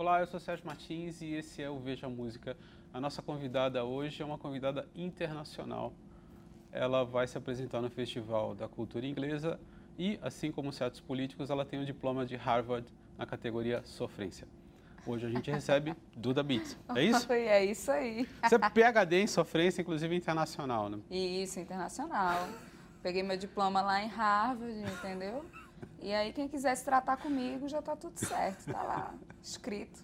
[0.00, 2.56] Olá, eu sou Sérgio Martins e esse é o Veja Música.
[2.90, 5.92] A nossa convidada hoje é uma convidada internacional.
[6.72, 9.60] Ela vai se apresentar no Festival da Cultura Inglesa
[9.98, 14.48] e, assim como certos políticos, ela tem o diploma de Harvard na categoria Sofrência.
[15.06, 16.78] Hoje a gente recebe Duda Beats.
[16.96, 17.28] É isso?
[17.30, 18.26] é isso aí.
[18.42, 20.98] Você é PhD em sofrência, inclusive internacional, né?
[21.10, 22.48] Isso, internacional.
[23.02, 25.44] Peguei meu diploma lá em Harvard, entendeu?
[26.00, 30.02] E aí quem quiser se tratar comigo já tá tudo certo, tá lá, escrito.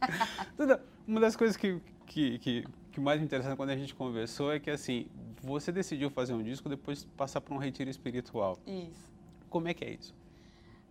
[1.06, 4.60] Uma das coisas que, que, que, que mais me interessa quando a gente conversou é
[4.60, 5.06] que assim,
[5.42, 8.58] você decidiu fazer um disco depois passar por um retiro espiritual.
[8.66, 9.10] Isso.
[9.48, 10.14] Como é que é isso?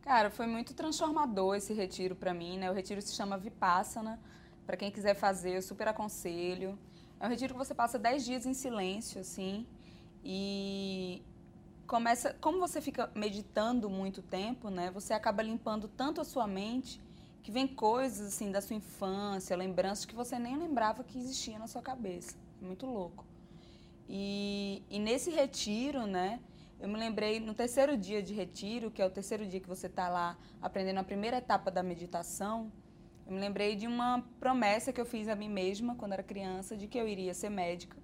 [0.02, 2.69] Cara, foi muito transformador esse retiro para mim, né?
[2.69, 4.19] O retiro se chama Vipassana.
[4.66, 6.77] Para quem quiser fazer, eu super aconselho.
[7.19, 9.67] É um retiro que você passa 10 dias em silêncio, assim,
[10.23, 11.22] e
[11.91, 14.90] começa, como você fica meditando muito tempo, né?
[14.91, 17.02] Você acaba limpando tanto a sua mente
[17.44, 21.67] que vem coisas assim da sua infância, lembranças que você nem lembrava que existia na
[21.67, 22.38] sua cabeça.
[22.61, 23.25] É muito louco.
[24.08, 26.39] E, e nesse retiro, né?
[26.80, 29.88] Eu me lembrei no terceiro dia de retiro, que é o terceiro dia que você
[29.88, 32.72] está lá aprendendo a primeira etapa da meditação.
[33.28, 36.78] Eu me lembrei de uma promessa que eu fiz a mim mesma quando era criança,
[36.78, 37.98] de que eu iria ser médica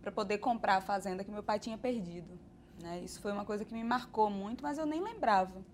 [0.00, 2.51] para poder comprar a fazenda que meu pai tinha perdido.
[2.82, 3.00] Né?
[3.00, 5.64] Isso foi uma coisa que me marcou muito, mas eu nem lembrava.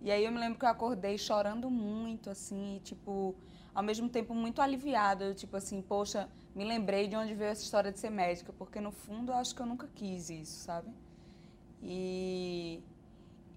[0.00, 3.34] E aí eu me lembro que eu acordei chorando muito, assim, e, tipo,
[3.74, 7.90] ao mesmo tempo muito aliviada, tipo assim, poxa, me lembrei de onde veio essa história
[7.90, 10.88] de ser médica, porque no fundo eu acho que eu nunca quis isso, sabe?
[11.82, 12.80] E,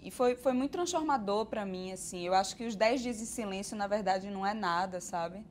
[0.02, 2.26] e foi, foi muito transformador para mim, assim.
[2.26, 5.44] Eu acho que os 10 dias de silêncio, na verdade, não é nada, sabe?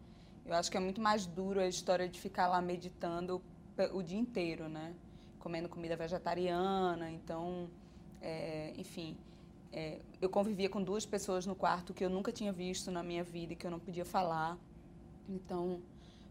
[0.46, 3.42] Eu acho que é muito mais duro a história de ficar lá meditando
[3.94, 4.94] o dia inteiro, né?
[5.48, 7.70] Comendo comida vegetariana, então,
[8.22, 9.16] é, enfim.
[9.72, 13.24] É, eu convivia com duas pessoas no quarto que eu nunca tinha visto na minha
[13.24, 14.58] vida e que eu não podia falar.
[15.30, 15.82] Então,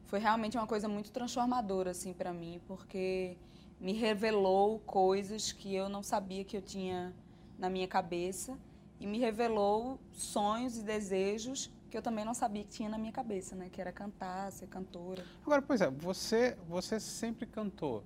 [0.04, 3.38] foi realmente uma coisa muito transformadora, assim, para mim, porque
[3.80, 7.14] me revelou coisas que eu não sabia que eu tinha
[7.58, 8.58] na minha cabeça
[9.00, 13.12] e me revelou sonhos e desejos que eu também não sabia que tinha na minha
[13.12, 13.70] cabeça, né?
[13.72, 15.24] Que era cantar, ser cantora.
[15.42, 18.04] Agora, pois é, você, você sempre cantou,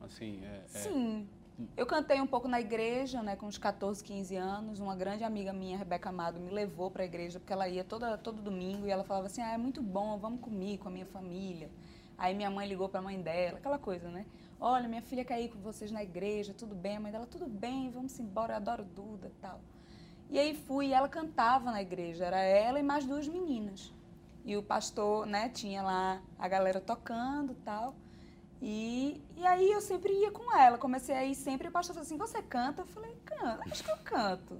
[0.00, 0.44] assim?
[0.44, 1.28] É, é Sim.
[1.36, 1.40] É...
[1.76, 4.80] Eu cantei um pouco na igreja, né, com uns 14, 15 anos.
[4.80, 8.16] Uma grande amiga minha, Rebeca Amado, me levou para a igreja porque ela ia toda,
[8.16, 11.04] todo domingo e ela falava assim: "Ah, é muito bom, vamos comigo, com a minha
[11.06, 11.70] família".
[12.16, 14.26] Aí minha mãe ligou para a mãe dela, aquela coisa, né?
[14.60, 16.96] Olha, minha filha quer ir com vocês na igreja, tudo bem?
[16.96, 19.60] A mãe dela, tudo bem, vamos embora, eu adoro Duda tal.
[20.28, 23.92] E aí fui e ela cantava na igreja, era ela e mais duas meninas.
[24.44, 27.94] E o pastor, né, tinha lá a galera tocando tal.
[28.62, 31.94] E, e aí eu sempre ia com ela, comecei a ir sempre, e o pastor
[31.94, 32.82] falou assim, você canta?
[32.82, 34.58] Eu falei, canto, acho que eu canto.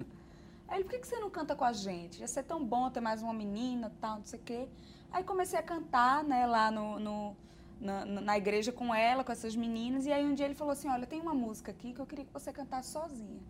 [0.67, 2.19] Aí ele, por que, que você não canta com a gente?
[2.19, 4.67] Ia ser tão bom ter mais uma menina tal, não sei o quê.
[5.11, 7.35] Aí comecei a cantar, né, lá no, no
[7.79, 10.87] na, na, igreja com ela, com essas meninas, e aí um dia ele falou assim,
[10.87, 13.41] olha, tem uma música aqui que eu queria que você cantasse sozinha.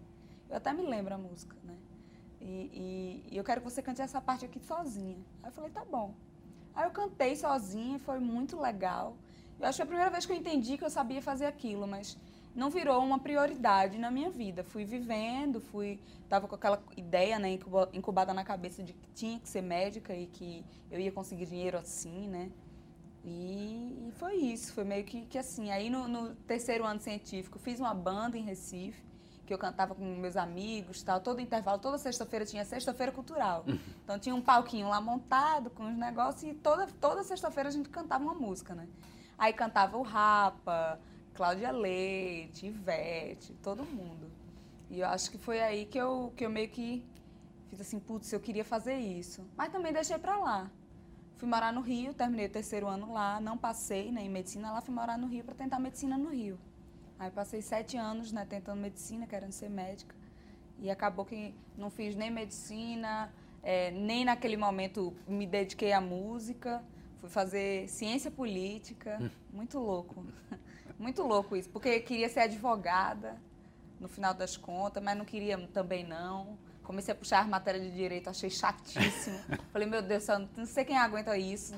[0.49, 1.75] Eu até me lembro a música, né?
[2.41, 5.17] E, e, e eu quero que você cante essa parte aqui sozinha.
[5.43, 6.13] Aí eu falei, tá bom.
[6.73, 9.15] Aí eu cantei sozinha, foi muito legal.
[9.61, 11.87] Eu acho que foi a primeira vez que eu entendi que eu sabia fazer aquilo,
[11.87, 12.17] mas
[12.55, 14.63] não virou uma prioridade na minha vida.
[14.63, 17.59] Fui vivendo, fui tava com aquela ideia, né,
[17.93, 21.77] incubada na cabeça de que tinha que ser médica e que eu ia conseguir dinheiro
[21.77, 22.49] assim, né?
[23.23, 25.69] E, e foi isso, foi meio que, que assim.
[25.69, 29.03] Aí no, no, terceiro ano científico fiz uma banda em Recife,
[29.45, 31.19] que eu cantava com meus amigos, tal.
[31.19, 33.63] Todo intervalo, toda sexta-feira tinha sexta-feira cultural.
[34.03, 37.89] Então tinha um palquinho lá montado com os negócios e toda, toda sexta-feira a gente
[37.89, 38.87] cantava uma música, né?
[39.41, 40.99] Aí cantava o Rapa,
[41.33, 44.31] Cláudia Leite, Ivete, todo mundo.
[44.87, 47.03] E eu acho que foi aí que eu, que eu meio que
[47.67, 49.43] fiz assim, putz, eu queria fazer isso.
[49.57, 50.69] Mas também deixei pra lá.
[51.37, 54.79] Fui morar no Rio, terminei o terceiro ano lá, não passei né, em medicina lá,
[54.79, 56.59] fui morar no Rio para tentar medicina no Rio.
[57.17, 60.15] Aí passei sete anos né, tentando medicina, querendo ser médica.
[60.77, 63.33] E acabou que não fiz nem medicina,
[63.63, 66.83] é, nem naquele momento me dediquei à música.
[67.21, 69.19] Fui fazer ciência política.
[69.21, 69.29] Hum.
[69.53, 70.25] Muito louco.
[70.97, 73.39] Muito louco isso, porque queria ser advogada
[73.99, 76.57] no final das contas, mas não queria também não.
[76.83, 79.39] Comecei a puxar matéria de direito, achei chatíssimo.
[79.71, 81.75] Falei, meu Deus, eu não sei quem aguenta isso.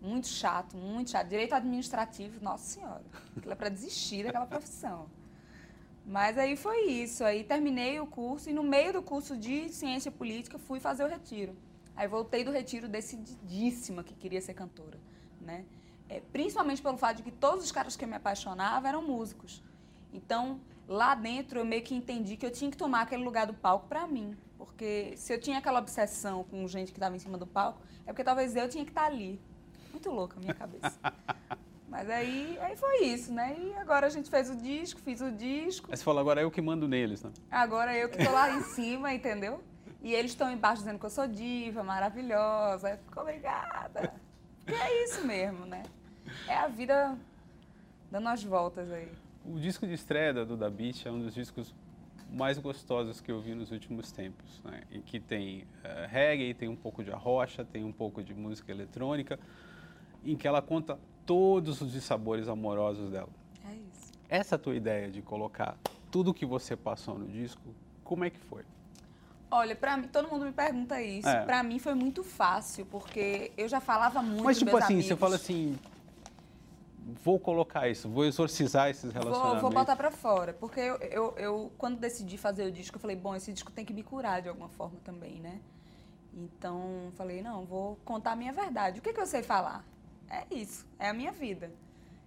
[0.00, 1.28] Muito chato, muito chato.
[1.28, 3.02] Direito administrativo, nossa senhora.
[3.36, 5.08] Aquilo é para desistir daquela profissão.
[6.06, 7.24] Mas aí foi isso.
[7.24, 11.08] Aí terminei o curso e no meio do curso de ciência política fui fazer o
[11.08, 11.56] retiro.
[11.96, 14.98] Aí voltei do retiro decididíssima que queria ser cantora,
[15.40, 15.64] né?
[16.08, 19.62] É, principalmente pelo fato de que todos os caras que eu me apaixonava eram músicos.
[20.12, 23.54] Então, lá dentro eu meio que entendi que eu tinha que tomar aquele lugar do
[23.54, 24.36] palco para mim.
[24.58, 28.12] Porque se eu tinha aquela obsessão com gente que estava em cima do palco, é
[28.12, 29.40] porque talvez eu tinha que estar tá ali.
[29.90, 30.98] Muito louca a minha cabeça.
[31.88, 33.56] Mas aí, aí foi isso, né?
[33.56, 35.88] E agora a gente fez o disco, fiz o disco.
[35.92, 37.30] Aí você falou, agora eu que mando neles, né?
[37.48, 39.62] Agora eu que tô lá em cima, entendeu?
[40.04, 42.90] E eles estão embaixo dizendo que eu sou diva, maravilhosa.
[42.90, 44.12] Eu fico, obrigada.
[44.62, 45.82] Porque é isso mesmo, né?
[46.46, 47.16] É a vida
[48.10, 49.10] dando as voltas aí.
[49.46, 51.74] O disco de estreia do Da Beach é um dos discos
[52.30, 54.82] mais gostosos que eu vi nos últimos tempos, né?
[54.90, 58.70] em que tem uh, reggae, tem um pouco de arrocha, tem um pouco de música
[58.70, 59.38] eletrônica,
[60.22, 63.30] em que ela conta todos os dissabores amorosos dela.
[63.66, 64.12] É isso.
[64.28, 65.78] Essa tua ideia de colocar
[66.10, 67.62] tudo o que você passou no disco,
[68.02, 68.64] como é que foi?
[69.50, 71.28] Olha, para mim, todo mundo me pergunta isso.
[71.28, 71.44] É.
[71.44, 75.06] Para mim foi muito fácil, porque eu já falava muito Mas tipo assim, amigos.
[75.06, 75.78] você fala assim,
[77.22, 79.60] vou colocar isso, vou exorcizar esses relacionamentos.
[79.60, 83.00] Vou, vou botar para fora, porque eu, eu, eu, quando decidi fazer o disco, eu
[83.00, 85.60] falei, bom, esse disco tem que me curar de alguma forma também, né?
[86.32, 88.98] Então, falei, não, vou contar a minha verdade.
[88.98, 89.84] O que, que eu sei falar?
[90.28, 91.70] É isso, é a minha vida.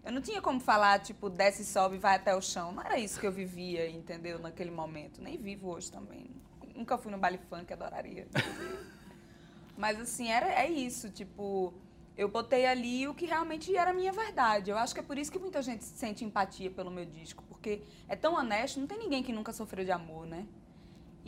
[0.06, 2.72] Eu não tinha como falar, tipo, desce, sobe, vai até o chão.
[2.72, 4.40] Não era isso que eu vivia, entendeu?
[4.40, 5.22] Naquele momento.
[5.22, 6.30] Nem vivo hoje também.
[6.78, 8.28] Nunca fui no baile funk, adoraria.
[9.76, 11.74] Mas, assim, era, é isso, tipo...
[12.16, 14.72] Eu botei ali o que realmente era a minha verdade.
[14.72, 17.44] Eu acho que é por isso que muita gente sente empatia pelo meu disco.
[17.48, 20.48] Porque é tão honesto, não tem ninguém que nunca sofreu de amor, né?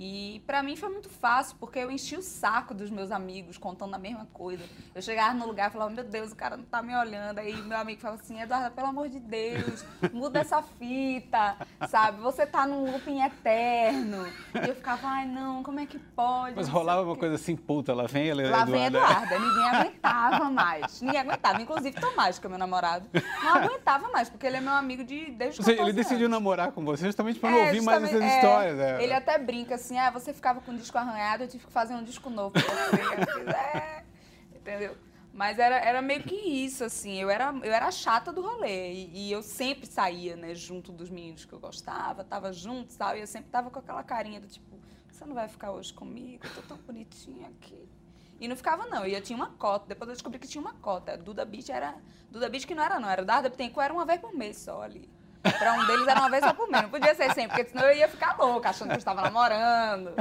[0.01, 3.93] E para mim foi muito fácil, porque eu enchi o saco dos meus amigos contando
[3.95, 4.63] a mesma coisa.
[4.95, 7.39] Eu chegava no lugar e falava, meu Deus, o cara não tá me olhando.
[7.39, 11.57] Aí meu amigo falava assim, Eduardo, pelo amor de Deus, muda essa fita,
[11.89, 12.21] sabe?
[12.21, 14.25] Você tá num looping eterno.
[14.55, 16.55] E eu ficava, ai não, como é que pode?
[16.55, 19.37] Mas rolava uma coisa assim, puta, lá vem ela, Lá vem Eduarda.
[19.37, 21.01] Ninguém aguentava mais.
[21.01, 21.61] Ninguém aguentava.
[21.61, 23.05] Inclusive Tomás, que é meu namorado,
[23.43, 26.39] não aguentava mais, porque ele é meu amigo de desde Ou seja, ele decidiu anos.
[26.39, 28.77] namorar com você justamente para não é, ouvir mais essas é, histórias.
[28.77, 29.03] Né?
[29.03, 31.71] Ele até brinca assim, assim, ah, você ficava com o disco arranhado, eu tive que
[31.71, 33.49] fazer um disco novo pra você.
[33.49, 34.05] é,
[34.55, 34.95] entendeu?
[35.33, 38.93] Mas era, era meio que isso, assim, eu era, eu era a chata do rolê.
[38.93, 43.19] E, e, eu sempre saía, né, junto dos meninos que eu gostava, tava junto, sabe?
[43.19, 46.45] E eu sempre tava com aquela carinha do tipo, você não vai ficar hoje comigo?
[46.45, 47.87] Eu tô tão bonitinha aqui.
[48.39, 49.05] E não ficava, não.
[49.05, 49.85] E eu tinha uma cota.
[49.87, 51.17] Depois eu descobri que tinha uma cota.
[51.17, 51.95] Duda Beach era.
[52.31, 53.09] Duda Beach que não era, não.
[53.09, 55.09] Era Darda Bittencourt, era uma vez por mês só ali.
[55.41, 56.83] Para um deles era uma vez só por mês.
[56.83, 60.13] Não podia ser sempre, porque senão eu ia ficar louca, achando que eu estava namorando.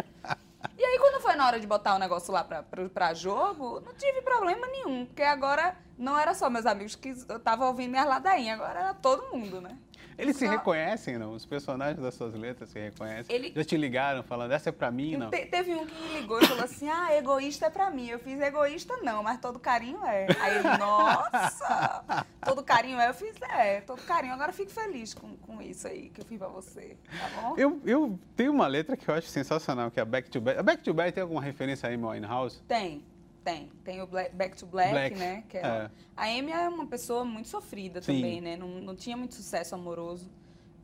[0.76, 3.80] E aí, quando foi na hora de botar o negócio lá pra, pra, pra jogo,
[3.80, 5.06] não tive problema nenhum.
[5.06, 9.36] Porque agora não era só meus amigos que estavam ouvindo minhas ladainhas, agora era todo
[9.36, 9.76] mundo, né?
[10.18, 11.32] Eles se reconhecem, não?
[11.32, 13.34] Os personagens das suas letras se reconhecem?
[13.34, 13.52] Ele...
[13.54, 15.30] Já te ligaram falando, essa é pra mim, não?
[15.30, 18.08] Te, teve um que me ligou e falou assim, ah, egoísta é pra mim.
[18.08, 20.26] Eu fiz egoísta não, mas todo carinho é.
[20.40, 23.08] Aí ele, nossa, todo carinho é.
[23.08, 24.34] Eu fiz, é, todo carinho.
[24.34, 27.54] Agora eu fico feliz com, com isso aí que eu fiz pra você, tá bom?
[27.56, 30.58] Eu, eu tenho uma letra que eu acho sensacional, que é a Back to Back.
[30.58, 32.60] A Back to Back tem alguma referência a Amy Winehouse?
[32.66, 33.04] Tem.
[33.48, 33.70] Tem.
[33.82, 35.16] Tem o Black, Back to Black, Black.
[35.16, 35.44] né?
[35.48, 35.90] Que é, é.
[36.14, 38.16] A Amy é uma pessoa muito sofrida Sim.
[38.16, 38.56] também, né?
[38.56, 40.30] Não, não tinha muito sucesso amoroso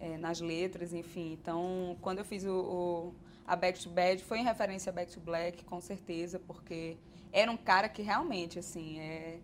[0.00, 1.32] é, nas letras, enfim.
[1.32, 3.14] Então, quando eu fiz o, o,
[3.46, 6.96] a Back to Bad, foi em referência a Back to Black, com certeza, porque
[7.30, 9.40] era um cara que realmente, assim, é,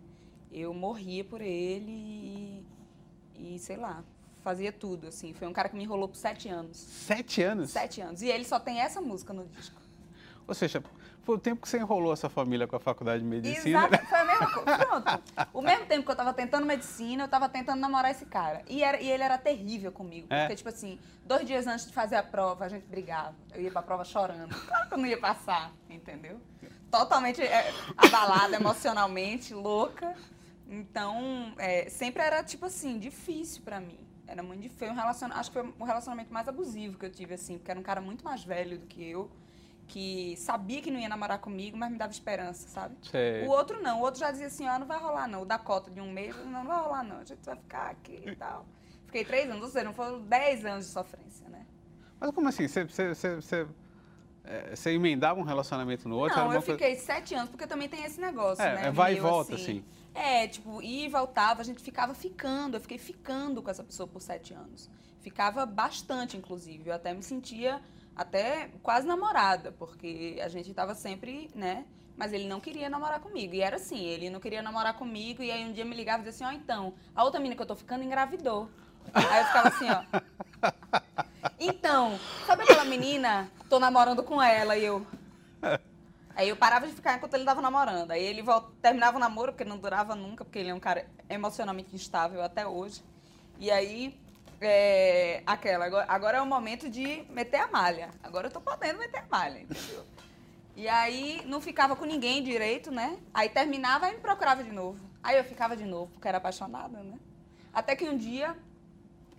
[0.51, 2.65] eu morria por ele e,
[3.37, 4.03] e, sei lá,
[4.41, 5.31] fazia tudo, assim.
[5.31, 6.77] Foi um cara que me enrolou por sete anos.
[6.77, 7.69] Sete anos?
[7.69, 8.23] Sete anos.
[8.23, 9.79] E ele só tem essa música no disco.
[10.47, 10.83] Ou seja,
[11.23, 13.87] foi o tempo que você enrolou essa família com a faculdade de medicina.
[13.87, 14.77] Exato, foi a mesma coisa.
[14.85, 15.23] Pronto.
[15.53, 18.63] O mesmo tempo que eu estava tentando medicina, eu estava tentando namorar esse cara.
[18.67, 20.27] E, era, e ele era terrível comigo.
[20.29, 20.41] É.
[20.41, 23.35] Porque, tipo assim, dois dias antes de fazer a prova, a gente brigava.
[23.53, 24.55] Eu ia pra prova chorando.
[24.71, 26.39] Claro que eu não ia passar, entendeu?
[26.89, 30.15] Totalmente é, abalada emocionalmente, louca.
[30.67, 33.99] Então, é, sempre era, tipo assim, difícil para mim.
[34.25, 34.87] Era muito difícil.
[34.87, 37.69] Foi um relacionamento, acho que foi o relacionamento mais abusivo que eu tive, assim, porque
[37.69, 39.29] era um cara muito mais velho do que eu
[39.91, 42.95] que sabia que não ia namorar comigo, mas me dava esperança, sabe?
[43.01, 43.45] Sei.
[43.45, 45.45] O outro não, o outro já dizia assim, ó, oh, não vai rolar não, o
[45.45, 48.23] da cota de um mês, não, não vai rolar não, a gente vai ficar aqui
[48.25, 48.65] e tal.
[49.05, 51.65] Fiquei três anos, ou seja, não foram dez anos de sofrência, né?
[52.17, 52.69] Mas como assim?
[52.69, 53.67] Você, você, você,
[54.45, 56.37] é, você emendava um relacionamento no outro?
[56.37, 58.87] Não, eu fiquei sete anos, porque também tem esse negócio, é, né?
[58.87, 59.79] É vai e volta, assim.
[59.79, 59.85] assim.
[60.13, 64.07] É, tipo, ia e voltava, a gente ficava ficando, eu fiquei ficando com essa pessoa
[64.07, 64.89] por sete anos.
[65.19, 67.81] Ficava bastante, inclusive, eu até me sentia
[68.15, 71.85] até quase namorada, porque a gente estava sempre, né?
[72.17, 73.53] Mas ele não queria namorar comigo.
[73.53, 76.25] E era assim, ele não queria namorar comigo, e aí um dia me ligava e
[76.25, 78.69] dizia assim, ó, oh, então, a outra menina que eu tô ficando engravidou.
[79.13, 80.21] Aí eu ficava assim, ó.
[81.59, 83.49] Então, sabe aquela menina?
[83.69, 85.05] Tô namorando com ela e eu.
[86.35, 88.11] Aí eu parava de ficar enquanto ele tava namorando.
[88.11, 88.43] Aí ele
[88.81, 92.65] terminava o namoro, porque não durava nunca, porque ele é um cara emocionalmente instável até
[92.65, 93.03] hoje.
[93.59, 94.19] E aí
[94.61, 98.11] é, aquela, agora, agora é o momento de meter a malha.
[98.21, 100.05] Agora eu tô podendo meter a malha, entendeu?
[100.75, 103.19] E aí não ficava com ninguém direito, né?
[103.33, 104.99] Aí terminava e me procurava de novo.
[105.21, 107.19] Aí eu ficava de novo, porque era apaixonada, né?
[107.73, 108.55] Até que um dia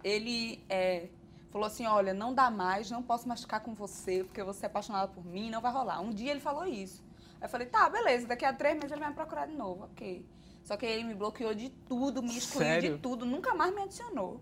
[0.05, 1.09] ele é,
[1.51, 4.69] falou assim: Olha, não dá mais, não posso mais ficar com você, porque você é
[4.69, 6.01] apaixonada por mim, não vai rolar.
[6.01, 7.03] Um dia ele falou isso.
[7.41, 9.85] Aí eu falei: Tá, beleza, daqui a três meses ele vai me procurar de novo,
[9.85, 10.27] ok.
[10.65, 12.95] Só que ele me bloqueou de tudo, me excluiu Sério?
[12.95, 14.41] de tudo, nunca mais me adicionou.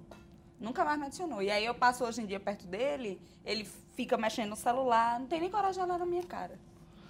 [0.61, 1.41] Nunca mais me adicionou.
[1.43, 5.27] E aí eu passo hoje em dia perto dele, ele fica mexendo no celular, não
[5.27, 6.59] tem nem coragem de olhar na minha cara.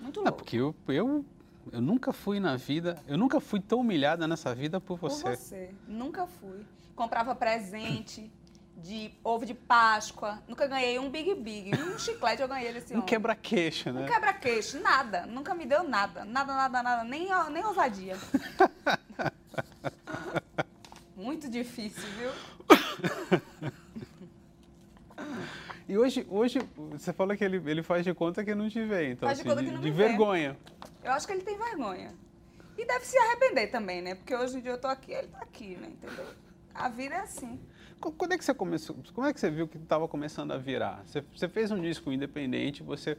[0.01, 0.39] Muito É louco.
[0.39, 1.25] porque eu, eu,
[1.73, 5.37] eu nunca fui na vida, eu nunca fui tão humilhada nessa vida por Por você.
[5.37, 5.75] você.
[5.89, 6.65] Nunca fui.
[6.95, 8.31] Comprava presente
[8.77, 10.43] de ovo de Páscoa.
[10.49, 11.71] Nunca ganhei um Big Big.
[11.77, 13.07] Um chiclete eu ganhei desse Um homem.
[13.07, 14.07] quebra-queixo, Um né?
[14.07, 14.81] quebra-queixo.
[14.81, 15.27] Nada.
[15.27, 16.25] Nunca me deu nada.
[16.25, 17.05] Nada, nada, nada.
[17.05, 18.17] Nem, nem ousadia.
[21.41, 22.31] Muito difícil, viu?
[25.89, 26.59] E hoje, hoje
[26.91, 29.43] você fala que ele, ele faz de conta que não te vê, então, Faz de
[29.43, 30.55] assim, conta que não de me vergonha.
[31.03, 32.15] Eu acho que ele tem vergonha.
[32.77, 34.15] E deve se arrepender também, né?
[34.17, 35.89] Porque hoje em dia eu tô aqui, ele tá aqui, né?
[35.89, 36.27] Entendeu?
[36.75, 37.59] A vida é assim.
[37.99, 38.95] Qu- Quando é que você começou?
[39.15, 41.03] Como é que você viu que estava começando a virar?
[41.07, 43.17] Você, você fez um disco independente, você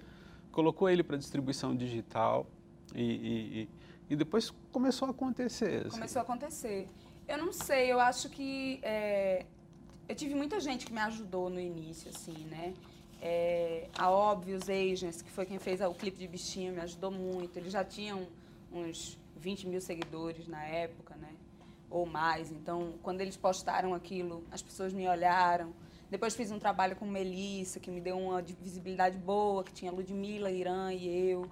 [0.52, 2.46] colocou ele para distribuição digital
[2.94, 3.70] e, e, e-
[4.12, 5.88] e depois começou a acontecer.
[5.88, 5.90] assim.
[5.98, 6.88] Começou a acontecer.
[7.32, 9.46] Eu não sei, eu acho que é,
[10.10, 12.74] eu tive muita gente que me ajudou no início, assim, né?
[13.22, 17.56] É, a Óbvios Agents, que foi quem fez o clipe de bichinho, me ajudou muito.
[17.58, 18.28] Eles já tinham
[18.70, 21.30] uns 20 mil seguidores na época, né?
[21.90, 22.52] Ou mais.
[22.52, 25.74] Então, quando eles postaram aquilo, as pessoas me olharam.
[26.10, 29.90] Depois fiz um trabalho com Melissa, que me deu uma de- visibilidade boa, que tinha
[29.90, 31.50] Ludmilla, Irã e eu.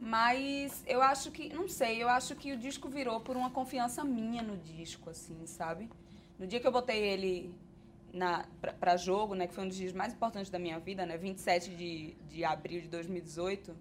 [0.00, 4.02] Mas eu acho que, não sei, eu acho que o disco virou por uma confiança
[4.02, 5.90] minha no disco, assim, sabe?
[6.38, 7.54] No dia que eu botei ele
[8.10, 11.04] na, pra, pra jogo, né, que foi um dos dias mais importantes da minha vida,
[11.04, 13.76] né, 27 de, de abril de 2018,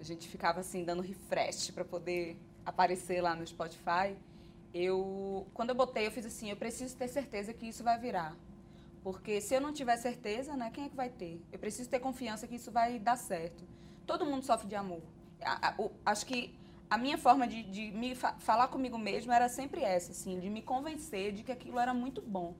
[0.00, 4.16] a gente ficava assim, dando refresh para poder aparecer lá no Spotify.
[4.72, 8.34] Eu, quando eu botei, eu fiz assim, eu preciso ter certeza que isso vai virar.
[9.04, 11.38] Porque se eu não tiver certeza, né, quem é que vai ter?
[11.52, 13.64] Eu preciso ter confiança que isso vai dar certo.
[14.06, 15.02] Todo mundo sofre de amor.
[15.44, 16.54] A- o- acho que
[16.90, 20.48] a minha forma de, de me fa- falar comigo mesmo era sempre essa, assim, de
[20.50, 22.54] me convencer de que aquilo era muito bom.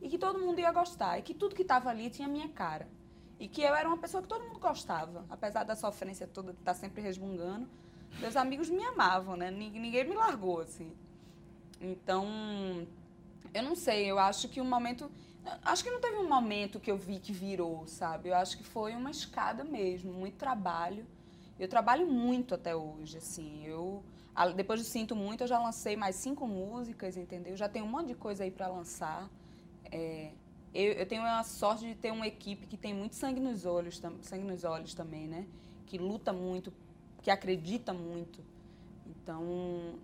[0.00, 1.18] E que todo mundo ia gostar.
[1.18, 2.88] E que tudo que estava ali tinha minha cara.
[3.38, 5.24] E que eu era uma pessoa que todo mundo gostava.
[5.30, 7.68] Apesar da sofrência toda de estar sempre resmungando,
[8.20, 9.50] meus amigos me amavam, né?
[9.50, 10.92] Nin- Ninguém me largou, assim.
[11.80, 12.26] Então,
[13.52, 15.10] eu não sei, eu acho que um momento.
[15.64, 18.28] Acho que não teve um momento que eu vi que virou, sabe?
[18.28, 21.04] Eu acho que foi uma escada mesmo, muito trabalho.
[21.58, 23.64] Eu trabalho muito até hoje, assim.
[23.64, 24.02] Eu,
[24.56, 27.56] depois do Sinto Muito, eu já lancei mais cinco músicas, entendeu?
[27.56, 29.30] Já tenho um monte de coisa aí para lançar.
[29.90, 30.32] É,
[30.74, 34.00] eu, eu tenho a sorte de ter uma equipe que tem muito sangue nos olhos,
[34.22, 35.46] sangue nos olhos também, né?
[35.86, 36.72] Que luta muito,
[37.20, 38.40] que acredita muito.
[39.06, 39.44] Então,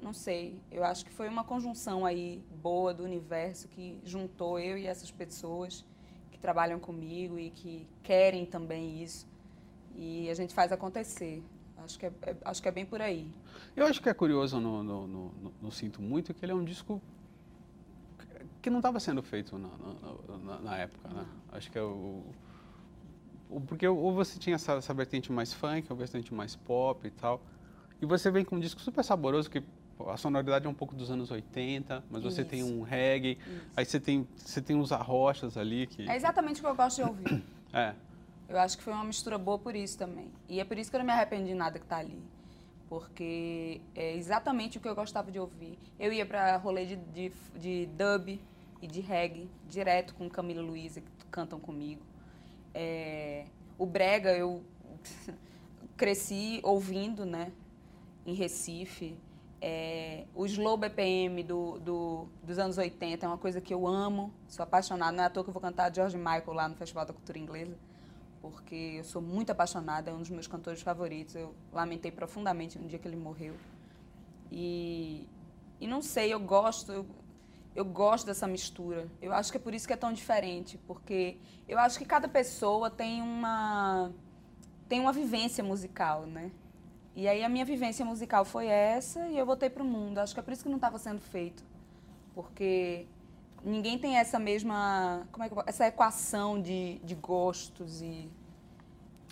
[0.00, 0.60] não sei.
[0.70, 5.10] Eu acho que foi uma conjunção aí boa do universo que juntou eu e essas
[5.10, 5.84] pessoas
[6.30, 9.26] que trabalham comigo e que querem também isso.
[10.00, 11.42] E a gente faz acontecer.
[11.84, 13.28] Acho que é, é- acho que é bem por aí.
[13.76, 16.64] Eu acho que é curioso no, no, no- no- Sinto Muito que ele é um
[16.64, 17.02] disco
[18.62, 19.68] que não estava sendo feito na,
[20.44, 21.26] na- na- época, né?
[21.52, 22.22] Acho que é o,
[23.50, 27.10] o- Porque ou você tinha essa, essa vertente mais funk, ou vertente mais pop e
[27.10, 27.40] tal.
[28.00, 29.62] E você vem com um disco super saboroso, que
[30.06, 32.72] a sonoridade é um pouco dos anos 80, mas você tem Isso.
[32.72, 33.66] um reggae, Isso.
[33.76, 36.08] aí você tem, você tem uns arrochas ali que...
[36.08, 37.42] É exatamente o que eu gosto de ouvir.
[37.72, 37.94] É,
[38.48, 40.30] Eu acho que foi uma mistura boa por isso também.
[40.48, 42.22] E é por isso que eu não me arrependo de nada que tá ali.
[42.88, 45.78] Porque é exatamente o que eu gostava de ouvir.
[45.98, 48.40] Eu ia para rolê de, de, de dub
[48.80, 52.00] e de reggae, direto com Camila Luiza, que cantam comigo.
[52.72, 53.44] É,
[53.76, 54.62] o Brega, eu
[55.96, 57.52] cresci ouvindo, né?
[58.26, 59.18] Em Recife.
[59.60, 64.32] É, o slow BPM do, do- dos anos 80 é uma coisa que eu amo,
[64.48, 65.12] sou apaixonada.
[65.12, 67.38] Não é à toa que eu vou cantar George Michael lá no Festival da Cultura
[67.38, 67.76] Inglesa,
[68.50, 71.34] porque eu sou muito apaixonada, é um dos meus cantores favoritos.
[71.34, 73.54] Eu lamentei profundamente no dia que ele morreu.
[74.50, 75.28] E,
[75.80, 77.06] e não sei, eu gosto, eu,
[77.74, 79.08] eu gosto dessa mistura.
[79.20, 81.36] Eu acho que é por isso que é tão diferente, porque
[81.68, 84.10] eu acho que cada pessoa tem uma
[84.88, 86.50] tem uma vivência musical, né?
[87.14, 90.18] E aí a minha vivência musical foi essa e eu voltei para o mundo.
[90.18, 91.62] Acho que é por isso que não estava sendo feito,
[92.34, 93.06] porque
[93.64, 98.30] ninguém tem essa mesma, como é que eu, essa equação de, de gostos e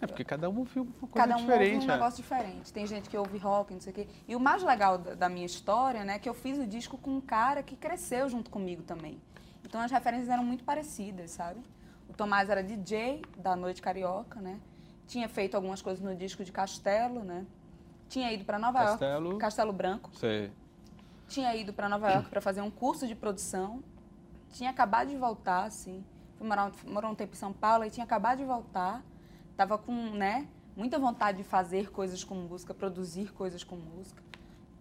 [0.00, 1.74] é porque cada um viu uma coisa cada um diferente.
[1.74, 1.94] ouve um é.
[1.94, 2.72] negócio diferente.
[2.72, 4.08] Tem gente que ouve rock, não sei o quê.
[4.28, 6.98] E o mais legal da, da minha história, né, é que eu fiz o disco
[6.98, 9.18] com um cara que cresceu junto comigo também.
[9.64, 11.60] Então as referências eram muito parecidas, sabe?
[12.08, 14.60] O Tomás era DJ da Noite Carioca, né?
[15.06, 17.46] Tinha feito algumas coisas no disco de Castelo, né?
[18.08, 19.26] Tinha ido para Nova Castelo...
[19.26, 20.10] York, Castelo Branco.
[20.14, 20.52] Sei.
[21.26, 23.82] Tinha ido para Nova York para fazer um curso de produção.
[24.52, 26.04] Tinha acabado de voltar, assim.
[26.36, 29.02] Fui morar, morou um tempo em São Paulo e tinha acabado de voltar.
[29.56, 34.22] Tava com, né, muita vontade de fazer coisas com música, produzir coisas com música.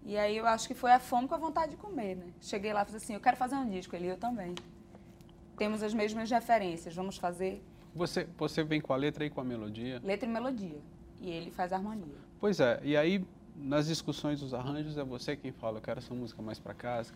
[0.03, 2.27] E aí eu acho que foi a fome com a vontade de comer, né?
[2.41, 4.53] Cheguei lá e falei assim, eu quero fazer um disco, ele eu também.
[5.57, 7.63] Temos as mesmas referências, vamos fazer
[7.95, 10.01] Você, você vem com a letra e com a melodia?
[10.03, 10.79] letra e melodia.
[11.21, 12.17] E ele faz a harmonia.
[12.39, 16.13] Pois é, e aí nas discussões dos arranjos é você quem fala, eu quero essa
[16.13, 17.13] música mais pra cá, essa.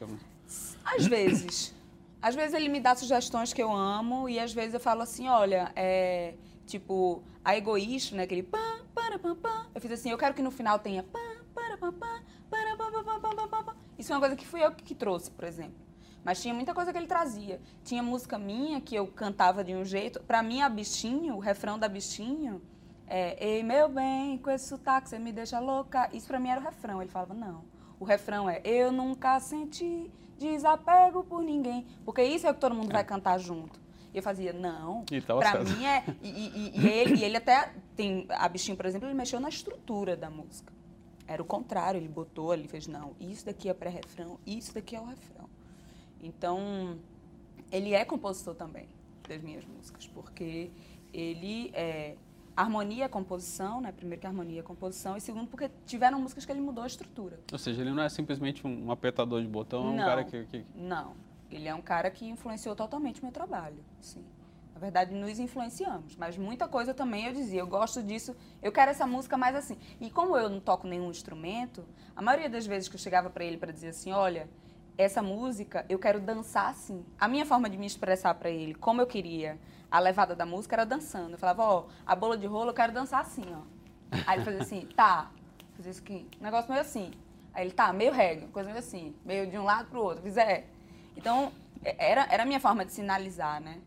[0.85, 1.75] Às vezes.
[2.21, 5.27] Às vezes ele me dá sugestões que eu amo e às vezes eu falo assim,
[5.27, 6.35] olha, é
[6.65, 9.67] tipo, a egoísta, né, aquele pam, para, pam, pam.
[9.73, 12.91] Eu fiz assim, eu quero que no final tenha pam, para, pam, pam, para, pam,
[12.91, 13.75] pam, pam, pam, pam.
[13.97, 15.89] Isso é uma coisa que fui eu que trouxe, por exemplo.
[16.23, 17.59] Mas tinha muita coisa que ele trazia.
[17.83, 20.21] Tinha música minha que eu cantava de um jeito.
[20.21, 22.61] Pra mim, a bichinho, o refrão da bichinho,
[23.07, 26.09] é, Ei, meu bem, com esse sotaque você me deixa louca.
[26.13, 27.01] Isso pra mim era o refrão.
[27.01, 27.63] Ele falava, não.
[27.99, 31.85] O refrão é, eu nunca senti desapego por ninguém.
[32.05, 33.79] Porque isso é o que todo mundo vai cantar junto.
[34.13, 35.05] E eu fazia, não.
[35.11, 35.69] E tava pra certo.
[35.69, 36.03] mim é.
[36.23, 38.25] E, e- e ele, e ele até tem.
[38.29, 40.73] A bichinho, por exemplo, ele mexeu na estrutura da música.
[41.27, 44.99] Era o contrário, ele botou ali, fez, não, isso daqui é pré-refrão, isso daqui é
[44.99, 45.47] o refrão.
[46.21, 46.97] Então,
[47.71, 48.87] ele é compositor também
[49.27, 50.71] das minhas músicas, porque
[51.13, 52.15] ele é.
[52.55, 53.91] Harmonia é composição, né?
[53.91, 57.39] Primeiro que harmonia é composição, e segundo porque tiveram músicas que ele mudou a estrutura.
[57.51, 60.05] Ou seja, ele não é simplesmente um, apertador de botão, é um Não.
[60.05, 60.45] cara que...
[60.45, 61.13] que- Não,
[61.49, 64.23] ele é um cara que influenciou totalmente o meu trabalho, sim.
[64.73, 68.91] Na verdade, nos influenciamos, mas muita coisa também eu dizia, eu gosto disso, eu quero
[68.91, 69.77] essa música mais assim.
[69.99, 71.83] E como eu não toco nenhum instrumento,
[72.15, 74.47] a maioria das vezes que eu chegava para ele para dizer assim, olha,
[74.99, 77.05] essa música eu quero dançar assim.
[77.17, 79.57] A minha forma de me expressar para ele, como eu queria,
[79.89, 81.31] a levada da música era dançando.
[81.31, 83.61] Eu falava, ó, a bola de rolo eu quero dançar assim, ó.
[84.27, 85.31] Aí ele fazia assim, tá,
[85.77, 87.11] fazia isso aqui, um negócio meio assim.
[87.53, 90.19] Aí ele, tá, meio reggae, coisa meio assim, meio de um lado pro outro.
[90.19, 90.65] Eu fiz, é.
[91.15, 91.51] Então,
[91.83, 93.79] é- era, era a minha forma de sinalizar, né?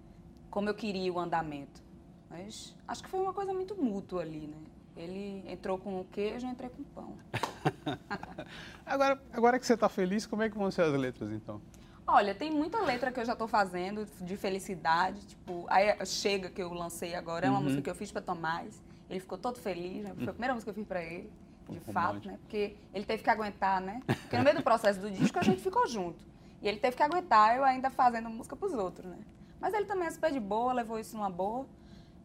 [0.50, 1.82] Como eu queria o andamento.
[2.30, 4.56] Mas acho que foi uma coisa muito mútua ali, né?
[4.96, 7.14] Ele entrou com o queijo, eu entrei com o pão.
[8.84, 11.60] Agora, agora que você tá feliz, como é que vão ser as letras, então?
[12.06, 16.62] Olha, tem muita letra que eu já tô fazendo de felicidade, tipo, aí Chega que
[16.62, 17.64] eu lancei agora, é uma Uhum.
[17.64, 18.82] música que eu fiz para Tomás.
[19.08, 20.12] Ele ficou todo feliz, né?
[20.14, 21.30] Foi a primeira música que eu fiz para ele,
[21.68, 22.28] de Um fato, romântico.
[22.32, 22.38] né?
[22.42, 24.02] Porque ele teve que aguentar, né?
[24.06, 26.22] Porque no meio do processo do disco a gente ficou junto.
[26.60, 29.18] E ele teve que aguentar eu ainda fazendo música pros outros, né?
[29.60, 31.66] Mas ele também é super de boa, levou isso numa boa.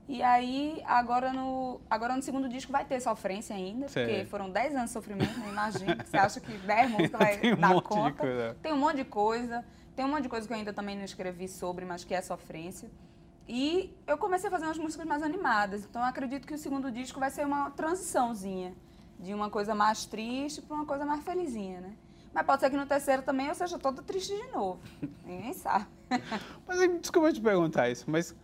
[0.08, 4.76] E aí, agora no, agora no segundo disco vai ter sofrência ainda, porque foram 10
[4.76, 5.50] anos de sofrimento, né?
[5.50, 6.06] Imagina.
[6.06, 8.12] Você acha que 10 músicas vai Tem um dar monte de conta?
[8.18, 8.58] coisa.
[8.62, 9.66] Tem um monte de coisa.
[9.96, 12.22] Tem um monte de coisa que eu ainda também não escrevi sobre, mas que é
[12.22, 12.90] sofrência.
[13.50, 15.84] E eu comecei a fazer umas músicas mais animadas.
[15.84, 18.74] Então eu acredito que o segundo disco vai ser uma transiçãozinha
[19.20, 21.94] de uma coisa mais triste para uma coisa mais felizinha, né?
[22.34, 24.80] Mas pode ser que no terceiro também eu seja toda triste de novo.
[25.26, 25.88] Ninguém sabe.
[26.68, 28.36] Mas aí, desculpa te perguntar isso, mas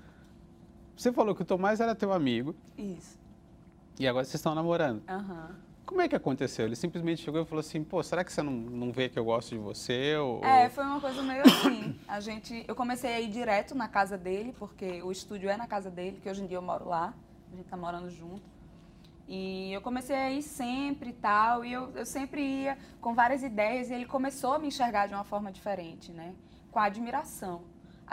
[0.96, 3.20] você falou que o Tomás era teu amigo Isso.
[4.00, 5.02] e agora vocês estão namorando.
[5.08, 5.56] Aham.
[5.86, 6.66] Como é que aconteceu?
[6.66, 9.26] Ele simplesmente chegou e falou assim, pô, será que você não, não vê que eu
[9.26, 10.16] gosto de você?
[10.16, 12.00] Ou, É, foi uma coisa meio assim.
[12.08, 15.68] A gente, eu comecei a ir direto na casa dele, porque o estúdio é na
[15.68, 17.14] casa dele, que hoje em dia eu moro lá.
[17.52, 18.42] A gente tá morando junto.
[19.28, 23.44] E eu comecei a ir sempre e tal, e eu, eu sempre ia com várias
[23.44, 26.34] ideias, e ele começou a me enxergar de uma forma diferente, né?
[26.72, 27.62] Com a admiração.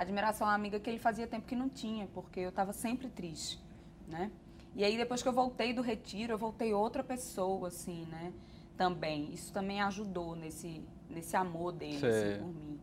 [0.00, 3.62] Admiração uma amiga que ele fazia tempo que não tinha, porque eu estava sempre triste,
[4.08, 4.30] né?
[4.74, 8.32] E aí depois que eu voltei do retiro, eu voltei outra pessoa, assim, né?
[8.78, 9.30] Também.
[9.30, 12.80] Isso também ajudou nesse, nesse amor dele, assim, por mim.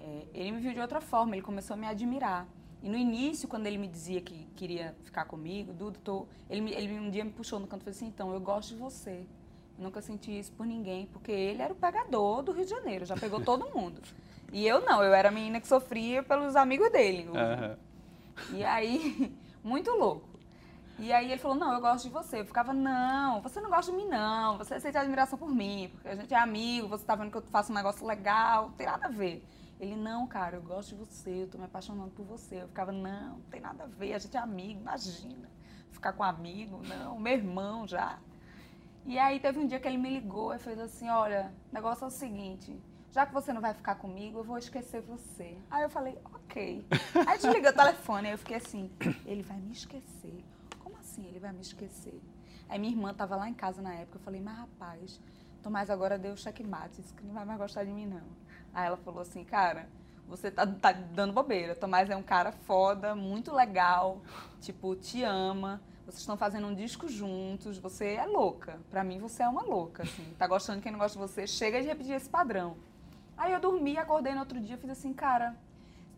[0.00, 2.48] É, ele me viu de outra forma, ele começou a me admirar.
[2.82, 6.26] E no início, quando ele me dizia que queria ficar comigo, Dudu, tô...
[6.50, 8.74] ele, ele um dia me puxou no canto e falou assim, então, eu gosto de
[8.74, 9.24] você.
[9.78, 13.04] Eu nunca senti isso por ninguém, porque ele era o pegador do Rio de Janeiro,
[13.04, 14.02] já pegou todo mundo.
[14.52, 17.28] E eu não, eu era a menina que sofria pelos amigos dele.
[17.34, 17.76] Aham.
[18.52, 20.36] E aí, muito louco.
[20.98, 22.40] E aí ele falou, não, eu gosto de você.
[22.40, 24.56] Eu ficava, não, você não gosta de mim, não.
[24.56, 27.42] Você sente admiração por mim, porque a gente é amigo, você tá vendo que eu
[27.42, 29.44] faço um negócio legal, não tem nada a ver.
[29.78, 32.62] Ele, não, cara, eu gosto de você, eu tô me apaixonando por você.
[32.62, 35.50] Eu ficava, não, não tem nada a ver, a gente é amigo, imagina.
[35.90, 38.18] Ficar com amigo, não, meu irmão já.
[39.04, 42.04] E aí teve um dia que ele me ligou e fez assim, olha, o negócio
[42.04, 42.76] é o seguinte,
[43.16, 45.56] já que você não vai ficar comigo, eu vou esquecer você.
[45.70, 46.86] Aí eu falei, ok.
[47.26, 48.90] Aí desligou o telefone, aí eu fiquei assim,
[49.24, 50.44] ele vai me esquecer.
[50.78, 52.20] Como assim ele vai me esquecer?
[52.68, 55.18] Aí minha irmã tava lá em casa na época, eu falei, mas rapaz,
[55.62, 58.20] Tomás agora deu checkmate, disse que não vai mais gostar de mim não.
[58.74, 59.88] Aí ela falou assim, cara,
[60.28, 61.74] você tá, tá dando bobeira.
[61.74, 64.20] Tomás é um cara foda, muito legal,
[64.60, 65.80] tipo, te ama.
[66.04, 68.78] Vocês estão fazendo um disco juntos, você é louca.
[68.90, 70.34] Pra mim, você é uma louca, assim.
[70.38, 72.76] Tá gostando de quem não gosta de você, chega de repetir esse padrão.
[73.36, 75.56] Aí eu dormi, acordei no outro dia, fiz assim, cara,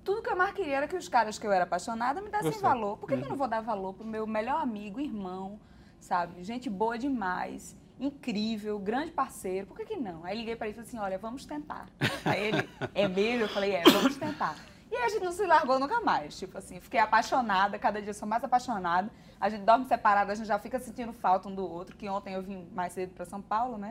[0.04, 2.60] tudo que eu mais queria era que os caras que eu era apaixonada me dessem
[2.60, 2.96] valor.
[2.98, 3.20] Por que, uhum.
[3.20, 5.58] que eu não vou dar valor pro meu melhor amigo, irmão,
[6.00, 6.44] sabe?
[6.44, 10.24] Gente boa demais incrível, grande parceiro, por que, que não?
[10.24, 11.88] Aí liguei para ele e falei assim, olha, vamos tentar.
[12.24, 13.44] Aí ele, é mesmo?
[13.44, 14.56] Eu falei, é, vamos tentar.
[14.90, 16.38] E aí a gente não se largou nunca mais.
[16.38, 19.10] Tipo assim, fiquei apaixonada, cada dia sou mais apaixonada.
[19.40, 22.34] A gente dorme separado, a gente já fica sentindo falta um do outro, que ontem
[22.34, 23.90] eu vim mais cedo para São Paulo, né?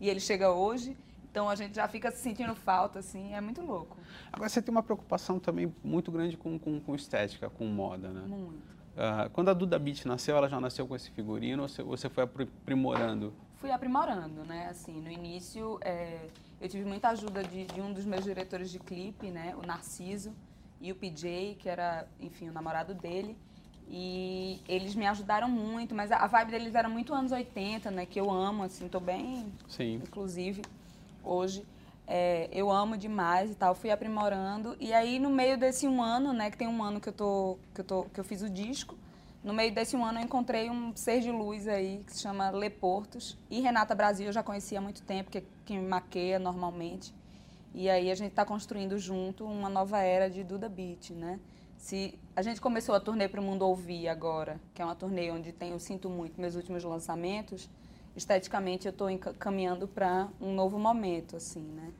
[0.00, 0.96] E ele chega hoje.
[1.36, 3.98] Então a gente já fica se sentindo falta, assim, é muito louco.
[4.32, 8.22] Agora você tem uma preocupação também muito grande com, com, com estética, com moda, né?
[8.26, 8.54] Muito.
[8.54, 12.08] Uh, quando a Duda Beat nasceu, ela já nasceu com esse figurino ou você, você
[12.08, 13.34] foi aprimorando?
[13.56, 14.68] Fui aprimorando, né?
[14.70, 16.26] Assim, no início, é,
[16.58, 19.54] eu tive muita ajuda de, de, um dos meus diretores de clipe, né?
[19.62, 20.32] O Narciso
[20.80, 23.36] e o PJ, que era, enfim, o namorado dele.
[23.90, 28.06] E eles me ajudaram muito, mas a, a vibe deles era muito anos 80, né?
[28.06, 29.96] Que eu amo, assim, tô bem, Sim.
[29.96, 30.62] inclusive,
[31.26, 31.64] hoje.
[32.06, 34.76] É, eu amo demais e tal, fui aprimorando.
[34.78, 37.58] E aí, no meio desse um ano, né, que tem um ano que eu, tô,
[37.74, 38.96] que eu, tô, que eu fiz o disco,
[39.42, 42.50] no meio desse um ano eu encontrei um ser de luz aí, que se chama
[42.50, 43.36] Le Portos.
[43.50, 47.14] E Renata Brasil eu já conhecia há muito tempo, que, que me maqueia normalmente.
[47.74, 51.38] E aí a gente está construindo junto uma nova era de Duda Beat, né?
[51.76, 55.30] Se a gente começou a turnê para o mundo ouvir agora, que é uma turnê
[55.30, 57.68] onde tem, sinto muito, meus últimos lançamentos,
[58.16, 61.92] esteticamente eu estou caminhando para um novo momento, assim, né?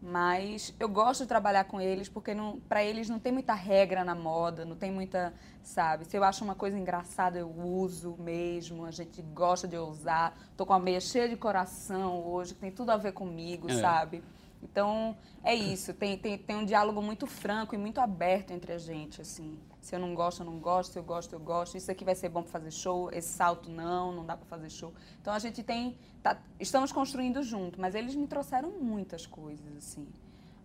[0.00, 2.32] Mas eu gosto de trabalhar com eles porque
[2.68, 6.04] para eles não tem muita regra na moda, não tem muita, sabe?
[6.04, 10.38] Se eu acho uma coisa engraçada, eu uso mesmo, a gente gosta de usar.
[10.56, 13.80] Tô com a meia cheia de coração hoje, que tem tudo a ver comigo, é.
[13.80, 14.22] sabe?
[14.62, 15.94] Então, é isso.
[15.94, 19.58] Tem, tem, tem um diálogo muito franco e muito aberto entre a gente, assim.
[19.86, 20.94] Se eu não gosto, eu não gosto.
[20.94, 21.76] Se eu gosto, eu gosto.
[21.76, 23.08] Isso aqui vai ser bom para fazer show.
[23.12, 24.92] Esse salto, não, não dá para fazer show.
[25.20, 25.96] Então, a gente tem...
[26.24, 30.08] Tá, estamos construindo junto, mas eles me trouxeram muitas coisas, assim.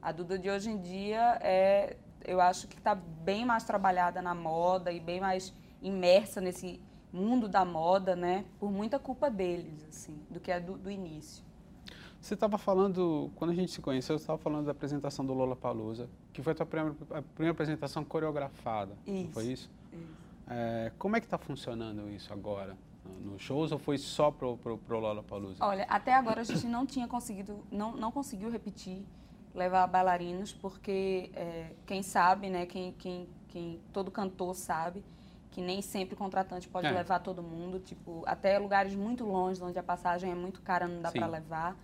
[0.02, 1.98] A Duda de hoje em dia é...
[2.26, 5.54] Eu acho que está bem mais trabalhada na moda e bem mais
[5.84, 6.82] imersa nesse
[7.14, 8.44] mundo da moda, né?
[8.60, 11.44] Por muita culpa deles, assim, do que é do, do início.
[12.22, 15.56] Você estava falando, quando a gente se conheceu, você estava falando da apresentação do Lola
[15.56, 18.96] Palusa, que foi a tua primeira, a primeira apresentação coreografada.
[19.08, 19.32] Isso.
[19.32, 19.70] foi isso?
[19.92, 20.10] isso.
[20.48, 22.78] É, como é que está funcionando isso agora?
[23.20, 25.66] Nos shows ou foi só pro, pro, pro Lola Palusa?
[25.66, 29.04] Olha, até agora a gente não tinha conseguido, não, não conseguiu repetir,
[29.56, 35.04] levar bailarinos, porque é, quem sabe, né, quem, quem, quem todo cantor sabe,
[35.50, 36.92] que nem sempre o contratante pode é.
[36.92, 41.02] levar todo mundo, tipo, até lugares muito longe, onde a passagem é muito cara, não
[41.02, 41.76] dá para levar.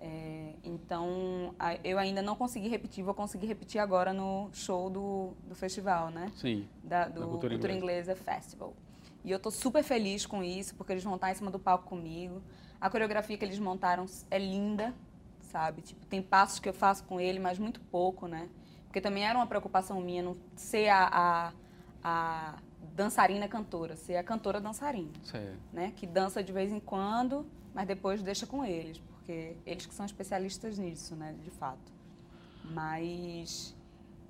[0.00, 5.32] É, então, a, eu ainda não consegui repetir, vou conseguir repetir agora no show do,
[5.46, 6.32] do festival, né?
[6.36, 6.66] Sim.
[6.82, 8.12] Da, do da Cultura, Cultura Inglesa.
[8.12, 8.74] Inglesa Festival.
[9.22, 11.84] E eu estou super feliz com isso, porque eles vão estar em cima do palco
[11.84, 12.42] comigo.
[12.80, 14.94] A coreografia que eles montaram é linda,
[15.40, 15.82] sabe?
[15.82, 18.48] Tipo, tem passos que eu faço com ele, mas muito pouco, né?
[18.86, 21.52] Porque também era uma preocupação minha não ser a, a,
[22.02, 22.58] a
[22.94, 25.12] dançarina cantora, ser a cantora dançarina.
[25.22, 25.54] Sim.
[25.70, 25.92] Né?
[25.94, 30.04] Que dança de vez em quando, mas depois deixa com eles porque eles que são
[30.04, 31.92] especialistas nisso, né, de fato.
[32.64, 33.76] Mas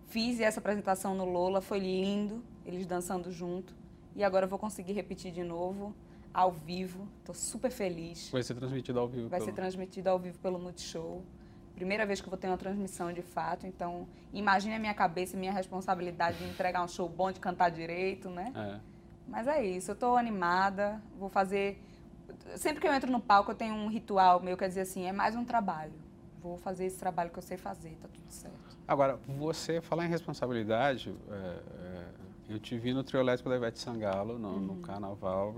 [0.08, 3.74] fiz essa apresentação no Lola, foi lindo, eles dançando junto.
[4.14, 5.94] E agora eu vou conseguir repetir de novo,
[6.34, 7.08] ao vivo.
[7.20, 8.28] Estou super feliz.
[8.30, 9.28] Vai ser transmitido ao vivo?
[9.28, 9.50] Vai pelo...
[9.50, 11.22] ser transmitido ao vivo pelo Multishow.
[11.74, 15.36] Primeira vez que eu vou ter uma transmissão de fato, então imagine a minha cabeça,
[15.36, 18.52] minha responsabilidade de entregar um show bom, de cantar direito, né?
[18.54, 18.80] É.
[19.26, 21.80] Mas é isso, eu estou animada, vou fazer
[22.56, 25.12] sempre que eu entro no palco, eu tenho um ritual meu, quer dizer assim, é
[25.12, 25.92] mais um trabalho.
[26.42, 28.78] Vou fazer esse trabalho que eu sei fazer, tá tudo certo.
[28.88, 32.06] Agora, você falar em responsabilidade, é, é,
[32.48, 34.60] eu te vi no trio elétrico da Ivete Sangalo, no, uhum.
[34.60, 35.54] no carnaval.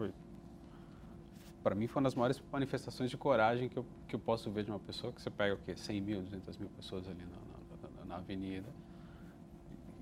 [1.63, 4.65] Para mim, foi uma das maiores manifestações de coragem que eu, que eu posso ver
[4.65, 5.77] de uma pessoa, que você pega o quê?
[5.77, 8.69] 100 mil, 200 mil pessoas ali na, na, na avenida.